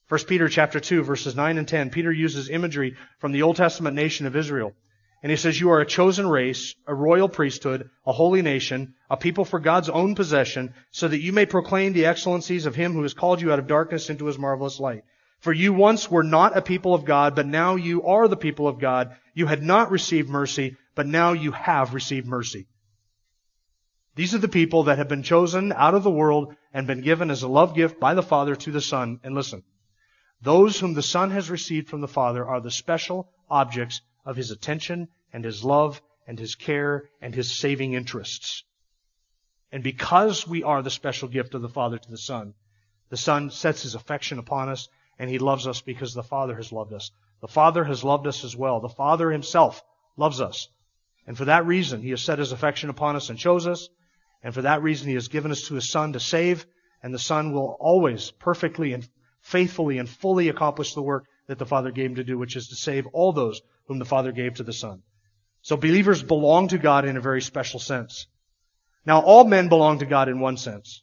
[0.07, 3.95] 1 Peter chapter 2 verses 9 and 10, Peter uses imagery from the Old Testament
[3.95, 4.73] nation of Israel.
[5.23, 9.17] And he says, You are a chosen race, a royal priesthood, a holy nation, a
[9.17, 13.01] people for God's own possession, so that you may proclaim the excellencies of him who
[13.01, 15.03] has called you out of darkness into his marvelous light.
[15.39, 18.67] For you once were not a people of God, but now you are the people
[18.67, 19.15] of God.
[19.33, 22.67] You had not received mercy, but now you have received mercy.
[24.15, 27.29] These are the people that have been chosen out of the world and been given
[27.29, 29.19] as a love gift by the Father to the Son.
[29.23, 29.63] And listen,
[30.41, 34.51] Those whom the Son has received from the Father are the special objects of his
[34.51, 38.63] attention and his love and his care and his saving interests.
[39.71, 42.53] And because we are the special gift of the Father to the Son,
[43.09, 44.87] the Son sets his affection upon us
[45.19, 47.11] and he loves us because the Father has loved us.
[47.41, 48.79] The Father has loved us as well.
[48.79, 49.83] The Father himself
[50.15, 50.69] loves us.
[51.27, 53.89] And for that reason, he has set his affection upon us and chose us.
[54.45, 56.67] And for that reason, he has given us to his Son to save.
[57.01, 59.07] And the Son will always perfectly and
[59.41, 62.67] faithfully and fully accomplish the work that the Father gave him to do, which is
[62.67, 65.01] to save all those whom the Father gave to the Son.
[65.63, 68.27] So believers belong to God in a very special sense.
[69.03, 71.01] Now, all men belong to God in one sense.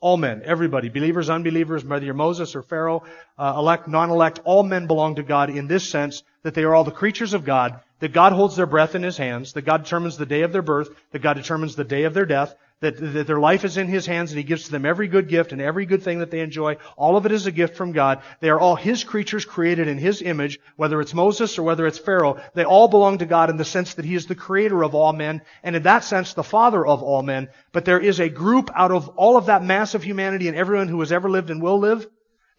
[0.00, 3.04] All men, everybody, believers, unbelievers, whether you're Moses or Pharaoh,
[3.38, 6.84] uh, elect, non-elect, all men belong to God in this sense that they are all
[6.84, 10.18] the creatures of God, that God holds their breath in His hands, that God determines
[10.18, 13.26] the day of their birth, that God determines the day of their death, that, that
[13.26, 15.62] their life is in His hands and He gives to them every good gift and
[15.62, 16.76] every good thing that they enjoy.
[16.98, 18.20] All of it is a gift from God.
[18.40, 21.98] They are all His creatures created in His image, whether it's Moses or whether it's
[21.98, 22.38] Pharaoh.
[22.52, 25.14] They all belong to God in the sense that He is the creator of all
[25.14, 27.48] men and in that sense the father of all men.
[27.72, 30.88] But there is a group out of all of that mass of humanity and everyone
[30.88, 32.06] who has ever lived and will live.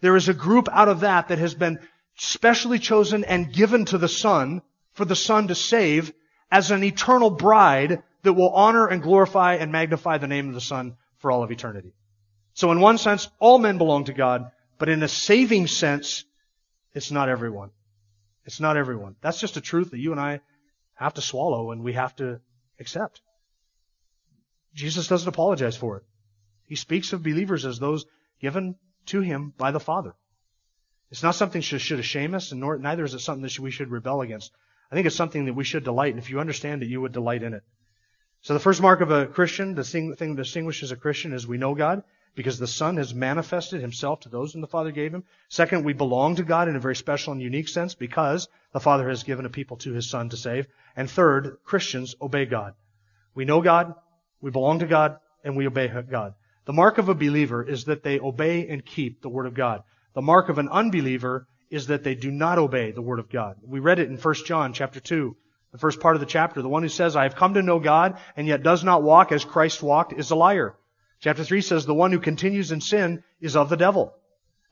[0.00, 1.78] There is a group out of that that has been
[2.16, 4.60] specially chosen and given to the Son
[4.96, 6.12] for the Son to save
[6.50, 10.60] as an eternal bride that will honor and glorify and magnify the name of the
[10.60, 11.92] Son for all of eternity.
[12.54, 16.24] So in one sense, all men belong to God, but in a saving sense,
[16.94, 17.70] it's not everyone.
[18.46, 19.16] It's not everyone.
[19.20, 20.40] That's just a truth that you and I
[20.94, 22.40] have to swallow and we have to
[22.80, 23.20] accept.
[24.74, 26.04] Jesus doesn't apologize for it.
[26.64, 28.06] He speaks of believers as those
[28.40, 30.14] given to him by the Father.
[31.10, 33.70] It's not something that should shame us, and nor, neither is it something that we
[33.70, 34.52] should rebel against.
[34.90, 37.12] I think it's something that we should delight, and if you understand it, you would
[37.12, 37.62] delight in it.
[38.42, 41.58] So the first mark of a Christian, the thing that distinguishes a Christian is we
[41.58, 42.04] know God
[42.36, 45.24] because the Son has manifested himself to those whom the Father gave him.
[45.48, 49.08] Second, we belong to God in a very special and unique sense because the Father
[49.08, 50.66] has given a people to his Son to save.
[50.94, 52.74] And third, Christians obey God.
[53.34, 53.94] We know God,
[54.40, 56.34] we belong to God, and we obey God.
[56.66, 59.82] The mark of a believer is that they obey and keep the Word of God.
[60.14, 63.56] The mark of an unbeliever is that they do not obey the Word of God.
[63.66, 65.36] We read it in 1 John chapter 2
[65.76, 66.62] the first part of the chapter.
[66.62, 69.30] The one who says, I have come to know God and yet does not walk
[69.30, 70.74] as Christ walked is a liar.
[71.20, 74.14] Chapter 3 says, the one who continues in sin is of the devil.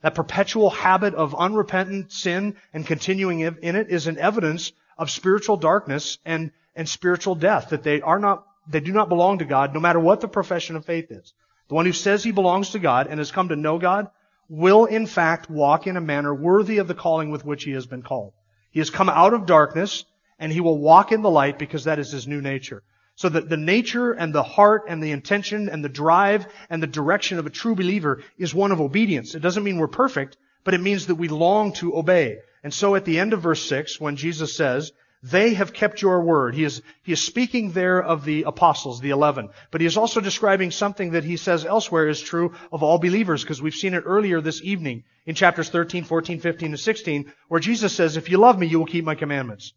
[0.00, 5.58] That perpetual habit of unrepentant sin and continuing in it is an evidence of spiritual
[5.58, 9.74] darkness and, and spiritual death, that they are not, they do not belong to God
[9.74, 11.34] no matter what the profession of faith is.
[11.68, 14.08] The one who says he belongs to God and has come to know God
[14.48, 17.86] will in fact walk in a manner worthy of the calling with which he has
[17.86, 18.32] been called.
[18.70, 20.04] He has come out of darkness
[20.38, 22.82] and he will walk in the light because that is his new nature.
[23.16, 26.88] So that the nature and the heart and the intention and the drive and the
[26.88, 29.34] direction of a true believer is one of obedience.
[29.34, 32.38] It doesn't mean we're perfect, but it means that we long to obey.
[32.64, 34.92] And so at the end of verse 6, when Jesus says,
[35.24, 36.54] they have kept your word.
[36.54, 39.48] He is, he is speaking there of the apostles, the eleven.
[39.70, 43.42] But he is also describing something that he says elsewhere is true of all believers,
[43.42, 47.58] because we've seen it earlier this evening in chapters 13, 14, 15, and 16, where
[47.58, 49.72] Jesus says, if you love me, you will keep my commandments.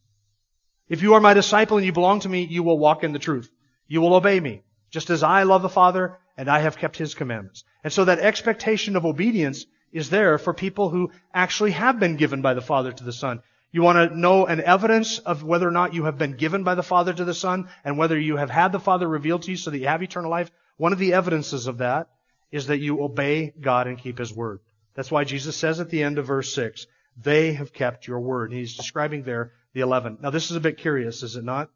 [0.90, 3.20] If you are my disciple and you belong to me, you will walk in the
[3.20, 3.50] truth.
[3.88, 7.16] You will obey me, just as I love the Father and I have kept his
[7.16, 7.64] commandments.
[7.86, 12.42] And so that expectation of obedience is there for people who actually have been given
[12.42, 13.40] by the Father to the Son.
[13.72, 16.76] You want to know an evidence of whether or not you have been given by
[16.76, 19.58] the Father to the Son and whether you have had the Father revealed to you
[19.58, 20.52] so that you have eternal life?
[20.78, 22.10] One of the evidences of that
[22.52, 24.62] is that you obey God and keep His word.
[24.96, 26.88] That's why Jesus says at the end of verse 6,
[27.22, 28.52] they have kept your word.
[28.52, 30.18] And he's describing there the eleven.
[30.22, 31.70] Now this is a bit curious, is it not?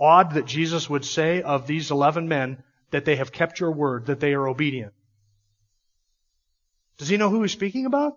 [0.00, 4.06] Odd that Jesus would say of these eleven men that they have kept your word,
[4.06, 4.92] that they are obedient.
[6.96, 8.16] Does he know who he's speaking about?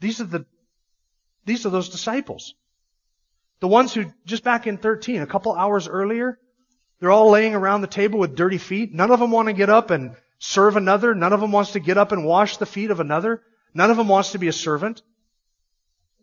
[0.00, 0.46] These are the,
[1.44, 2.54] these are those disciples.
[3.60, 6.38] The ones who, just back in 13, a couple hours earlier,
[6.98, 8.92] they're all laying around the table with dirty feet.
[8.92, 11.14] None of them want to get up and serve another.
[11.14, 13.42] None of them wants to get up and wash the feet of another.
[13.74, 15.02] None of them wants to be a servant.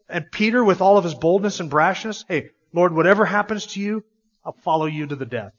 [0.10, 4.04] And Peter, with all of his boldness and brashness, hey, Lord, whatever happens to you,
[4.44, 5.54] I'll follow you to the death.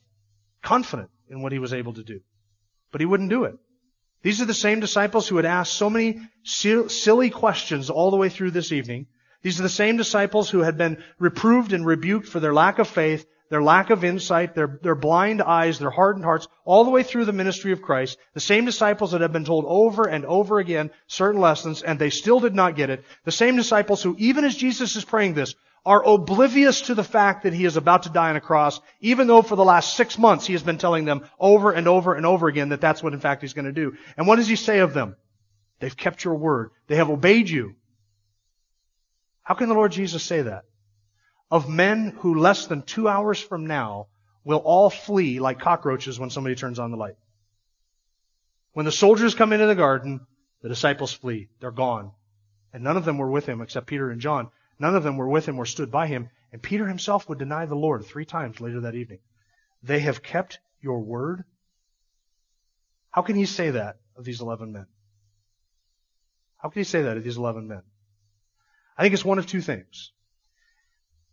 [0.61, 2.21] Confident in what he was able to do.
[2.91, 3.55] But he wouldn't do it.
[4.21, 8.29] These are the same disciples who had asked so many silly questions all the way
[8.29, 9.07] through this evening.
[9.41, 12.87] These are the same disciples who had been reproved and rebuked for their lack of
[12.87, 17.03] faith their lack of insight, their, their blind eyes, their hardened hearts, all the way
[17.03, 20.59] through the ministry of Christ, the same disciples that have been told over and over
[20.59, 24.45] again certain lessons, and they still did not get it, the same disciples who, even
[24.45, 25.55] as Jesus is praying this,
[25.89, 29.25] are oblivious to the fact that he is about to die on a cross, even
[29.25, 32.27] though for the last six months he has been telling them over and over and
[32.27, 33.97] over again that that's what in fact he's going to do.
[34.15, 35.15] And what does he say of them?
[35.79, 36.69] They've kept your word.
[36.85, 37.73] They have obeyed you.
[39.41, 40.65] How can the Lord Jesus say that?
[41.49, 44.09] Of men who less than two hours from now
[44.43, 47.15] will all flee like cockroaches when somebody turns on the light.
[48.73, 50.19] When the soldiers come into the garden,
[50.61, 51.49] the disciples flee.
[51.59, 52.11] They're gone.
[52.73, 54.49] And none of them were with him except Peter and John.
[54.79, 56.29] None of them were with him or stood by him.
[56.51, 59.19] And Peter himself would deny the Lord three times later that evening.
[59.83, 61.43] They have kept your word.
[63.11, 64.87] How can he say that of these 11 men?
[66.57, 67.83] How can he say that of these 11 men?
[68.97, 70.11] I think it's one of two things.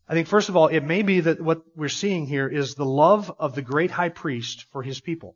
[0.08, 2.84] I think, first of all, it may be that what we're seeing here is the
[2.84, 5.34] love of the great high priest for his people.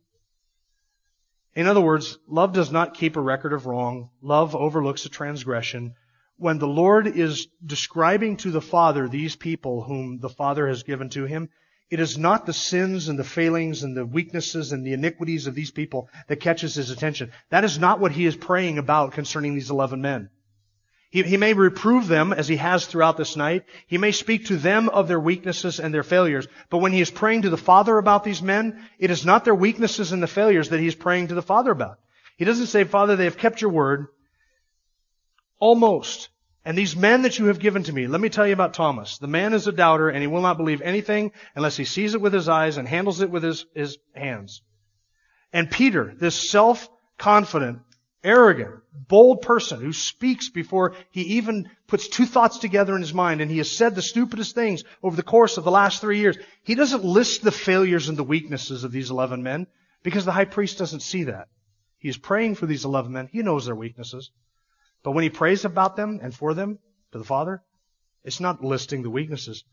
[1.53, 4.09] In other words, love does not keep a record of wrong.
[4.21, 5.95] Love overlooks a transgression.
[6.41, 11.07] When the Lord is describing to the Father these people whom the Father has given
[11.09, 11.49] to him,
[11.91, 15.53] it is not the sins and the failings and the weaknesses and the iniquities of
[15.53, 17.31] these people that catches his attention.
[17.51, 20.31] That is not what he is praying about concerning these eleven men.
[21.11, 23.65] He, he, may reprove them as he has throughout this night.
[23.85, 26.47] He may speak to them of their weaknesses and their failures.
[26.71, 29.53] But when he is praying to the Father about these men, it is not their
[29.53, 31.99] weaknesses and the failures that he is praying to the Father about.
[32.35, 34.07] He doesn't say, Father, they have kept your word.
[35.59, 36.29] Almost.
[36.63, 39.17] And these men that you have given to me, let me tell you about Thomas.
[39.17, 42.21] The man is a doubter and he will not believe anything unless he sees it
[42.21, 44.61] with his eyes and handles it with his, his hands.
[45.51, 47.79] And Peter, this self-confident,
[48.23, 53.41] arrogant, bold person who speaks before he even puts two thoughts together in his mind
[53.41, 56.37] and he has said the stupidest things over the course of the last three years.
[56.63, 59.65] He doesn't list the failures and the weaknesses of these 11 men
[60.03, 61.47] because the high priest doesn't see that.
[61.97, 63.29] He is praying for these 11 men.
[63.31, 64.29] He knows their weaknesses.
[65.03, 66.79] But when he prays about them and for them
[67.11, 67.61] to the Father,
[68.23, 69.63] it's not listing the weaknesses.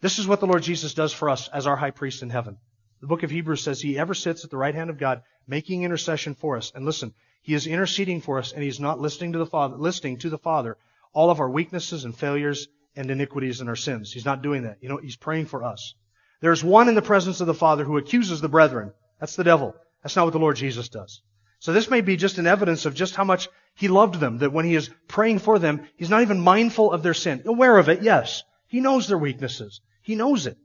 [0.00, 2.58] This is what the Lord Jesus does for us as our high priest in heaven.
[3.00, 5.82] The book of Hebrews says he ever sits at the right hand of God, making
[5.82, 6.72] intercession for us.
[6.74, 10.18] And listen, he is interceding for us, and he's not listening to the Father, listening
[10.18, 10.76] to the Father
[11.12, 14.12] all of our weaknesses and failures and iniquities and our sins.
[14.12, 14.78] He's not doing that.
[14.80, 15.94] You know, he's praying for us.
[16.40, 18.92] There's one in the presence of the Father who accuses the brethren.
[19.18, 19.74] That's the devil.
[20.02, 21.22] That's not what the Lord Jesus does.
[21.60, 24.52] So this may be just an evidence of just how much he loved them, that
[24.52, 27.44] when he is praying for them, he's not even mindful of their sin.
[27.46, 28.42] Aware of it, yes.
[28.66, 29.80] He knows their weaknesses.
[30.02, 30.58] He knows it.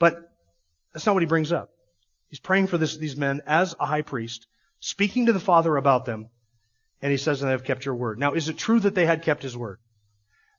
[0.00, 0.32] But
[0.92, 1.70] that's not what he brings up.
[2.30, 4.48] He's praying for this, these men as a high priest,
[4.80, 6.28] speaking to the Father about them,
[7.00, 8.18] and he says, and they have kept your word.
[8.18, 9.78] Now, is it true that they had kept his word?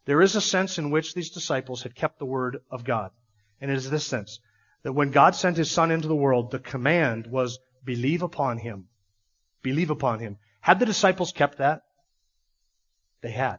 [0.06, 3.12] There is a sense in which these disciples had kept the word of God.
[3.60, 4.40] And it is this sense,
[4.84, 8.88] that when God sent his Son into the world, the command was, believe upon him.
[9.62, 10.38] Believe upon him.
[10.66, 11.84] Had the disciples kept that?
[13.22, 13.58] They had.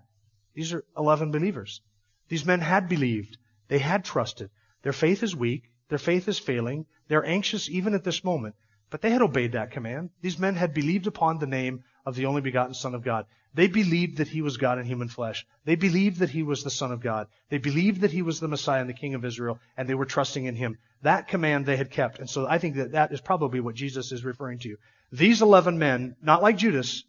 [0.55, 1.81] These are 11 believers.
[2.27, 3.39] These men had believed.
[3.69, 4.51] They had trusted.
[4.83, 5.71] Their faith is weak.
[5.89, 6.85] Their faith is failing.
[7.07, 8.57] They're anxious even at this moment.
[8.91, 10.11] But they had obeyed that command.
[10.21, 13.27] These men had believed upon the name of the only begotten Son of God.
[13.55, 15.47] They believed that he was God in human flesh.
[15.65, 17.29] They believed that he was the Son of God.
[17.51, 20.07] They believed that he was the Messiah and the King of Israel, and they were
[20.07, 20.77] trusting in him.
[21.03, 22.19] That command they had kept.
[22.19, 24.77] And so I think that that is probably what Jesus is referring to.
[25.13, 27.05] These 11 men, not like Judas,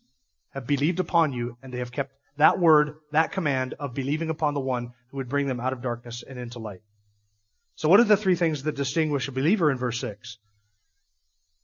[0.51, 4.53] have believed upon you, and they have kept that word, that command of believing upon
[4.53, 6.81] the one who would bring them out of darkness and into light.
[7.75, 10.37] So what are the three things that distinguish a believer in verse 6?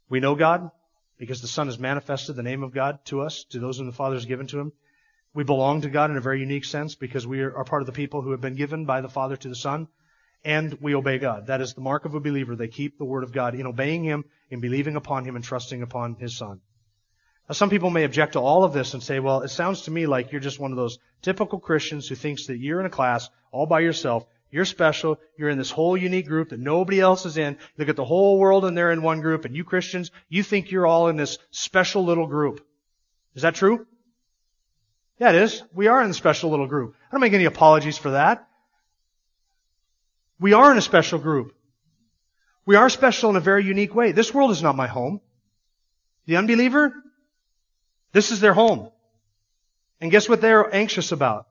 [0.10, 0.70] We know God
[1.18, 3.94] because the Son has manifested the name of God to us, to those whom the
[3.94, 4.74] Father has given to him.
[5.34, 7.92] We belong to God in a very unique sense because we are part of the
[7.92, 9.88] people who have been given by the Father to the Son
[10.44, 11.48] and we obey God.
[11.48, 12.56] That is the mark of a believer.
[12.56, 15.82] They keep the word of God in obeying Him, in believing upon Him, and trusting
[15.82, 16.62] upon His Son.
[17.50, 19.92] Now, some people may object to all of this and say, well, it sounds to
[19.92, 22.90] me like you're just one of those typical Christians who thinks that you're in a
[22.90, 24.26] class all by yourself.
[24.50, 25.20] You're special.
[25.36, 27.58] You're in this whole unique group that nobody else is in.
[27.78, 29.46] Look at the whole world and they're in one group.
[29.46, 32.66] And you Christians, you think you're all in this special little group.
[33.36, 33.88] Is that true?
[35.20, 35.64] Yeah, it is.
[35.74, 36.96] We are in the special little group.
[37.10, 38.48] I don't make any apologies for that.
[40.40, 41.56] We are in a special group.
[42.66, 44.12] We are special in a very unique way.
[44.12, 45.22] This world is not my home.
[46.26, 46.94] The unbeliever,
[48.14, 48.90] this is their home.
[50.00, 51.48] And guess what they're anxious about?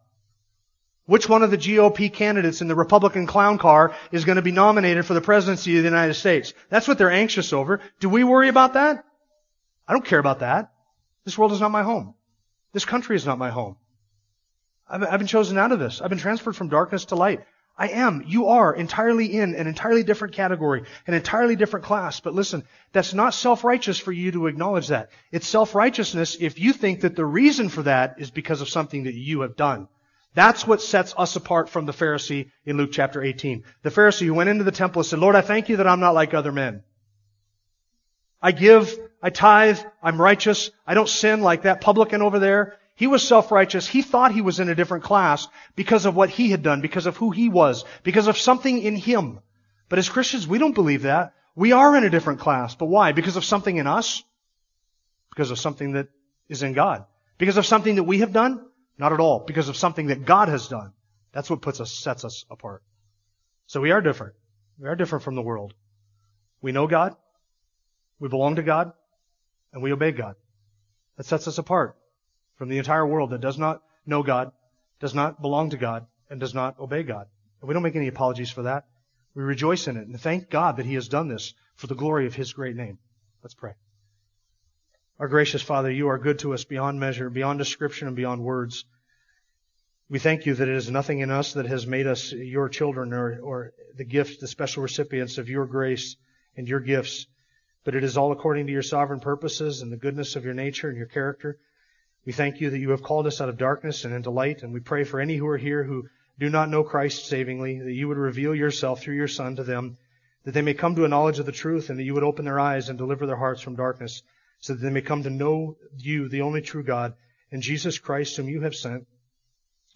[1.04, 4.52] Which one of the GOP candidates in the Republican clown car is going to be
[4.52, 6.54] nominated for the presidency of the United States?
[6.70, 7.80] That's what they're anxious over.
[8.00, 9.04] Do we worry about that?
[9.86, 10.72] I don't care about that.
[11.24, 12.14] This world is not my home.
[12.72, 13.76] This country is not my home.
[14.88, 16.00] I've been chosen out of this.
[16.00, 17.40] I've been transferred from darkness to light.
[17.76, 18.22] I am.
[18.26, 22.20] You are entirely in an entirely different category, an entirely different class.
[22.20, 25.10] But listen, that's not self-righteous for you to acknowledge that.
[25.30, 29.14] It's self-righteousness if you think that the reason for that is because of something that
[29.14, 29.88] you have done.
[30.34, 33.64] That's what sets us apart from the Pharisee in Luke chapter 18.
[33.82, 36.00] The Pharisee who went into the temple and said, Lord, I thank you that I'm
[36.00, 36.82] not like other men.
[38.40, 42.76] I give, I tithe, I'm righteous, I don't sin like that publican over there.
[42.94, 43.86] He was self-righteous.
[43.86, 47.06] He thought he was in a different class because of what he had done, because
[47.06, 49.40] of who he was, because of something in him.
[49.88, 51.34] But as Christians, we don't believe that.
[51.54, 52.74] We are in a different class.
[52.74, 53.12] But why?
[53.12, 54.22] Because of something in us?
[55.30, 56.08] Because of something that
[56.48, 57.06] is in God.
[57.38, 58.64] Because of something that we have done?
[58.98, 59.40] Not at all.
[59.40, 60.92] Because of something that God has done.
[61.32, 62.82] That's what puts us, sets us apart.
[63.66, 64.34] So we are different.
[64.78, 65.74] We are different from the world.
[66.60, 67.16] We know God.
[68.18, 68.92] We belong to God.
[69.72, 70.36] And we obey God.
[71.16, 71.96] That sets us apart
[72.62, 74.52] from the entire world that does not know God,
[75.00, 77.26] does not belong to God, and does not obey God.
[77.60, 78.84] And we don't make any apologies for that.
[79.34, 82.24] We rejoice in it and thank God that He has done this for the glory
[82.26, 83.00] of His great name.
[83.42, 83.72] Let's pray.
[85.18, 88.84] Our gracious Father, you are good to us beyond measure, beyond description, and beyond words.
[90.08, 93.12] We thank you that it is nothing in us that has made us your children
[93.12, 96.14] or, or the gift, the special recipients of your grace
[96.56, 97.26] and your gifts,
[97.82, 100.88] but it is all according to your sovereign purposes and the goodness of your nature
[100.88, 101.58] and your character.
[102.24, 104.72] We thank you that you have called us out of darkness and into light, and
[104.72, 106.08] we pray for any who are here who
[106.38, 109.98] do not know Christ savingly, that you would reveal yourself through your Son to them,
[110.44, 112.44] that they may come to a knowledge of the truth, and that you would open
[112.44, 114.22] their eyes and deliver their hearts from darkness,
[114.60, 117.14] so that they may come to know you, the only true God,
[117.50, 119.06] and Jesus Christ, whom you have sent,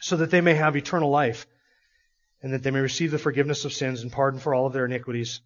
[0.01, 1.47] so that they may have eternal life,
[2.43, 4.85] and that they may receive the forgiveness of sins and pardon for all of their
[4.85, 5.41] iniquities.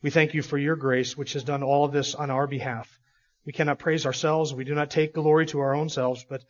[0.00, 2.98] We thank you for your grace, which has done all of this on our behalf.
[3.44, 4.54] We cannot praise ourselves.
[4.54, 6.44] We do not take glory to our own selves, but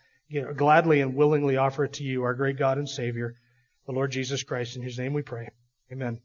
[0.57, 3.37] gladly and willingly offer it to you, our great God and Savior,
[3.87, 5.51] the Lord Jesus Christ, in whose name we pray.
[5.91, 6.21] Amen.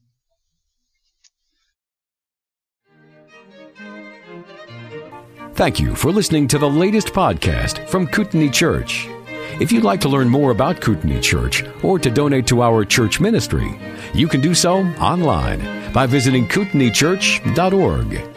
[5.54, 9.08] Thank you for listening to the latest podcast from Kootenai Church.
[9.60, 13.20] If you'd like to learn more about Kootenai Church or to donate to our church
[13.20, 13.80] ministry,
[14.14, 18.37] you can do so online by visiting kootenaichurch.org.